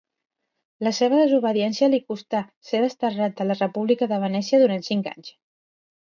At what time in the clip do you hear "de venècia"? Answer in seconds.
4.15-4.63